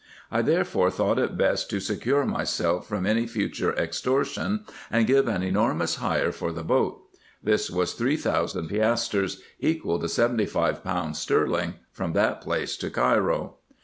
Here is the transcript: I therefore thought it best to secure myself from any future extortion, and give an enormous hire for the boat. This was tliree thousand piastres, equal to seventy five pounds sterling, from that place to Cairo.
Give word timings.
I 0.31 0.41
therefore 0.41 0.89
thought 0.89 1.19
it 1.19 1.37
best 1.37 1.69
to 1.69 1.79
secure 1.79 2.25
myself 2.25 2.87
from 2.87 3.05
any 3.05 3.27
future 3.27 3.71
extortion, 3.77 4.65
and 4.89 5.05
give 5.05 5.27
an 5.27 5.43
enormous 5.43 5.97
hire 5.97 6.31
for 6.31 6.51
the 6.51 6.63
boat. 6.63 7.03
This 7.43 7.69
was 7.69 7.93
tliree 7.93 8.19
thousand 8.19 8.67
piastres, 8.69 9.43
equal 9.59 9.99
to 9.99 10.09
seventy 10.09 10.47
five 10.47 10.83
pounds 10.83 11.19
sterling, 11.19 11.75
from 11.91 12.13
that 12.13 12.41
place 12.41 12.77
to 12.77 12.89
Cairo. 12.89 13.57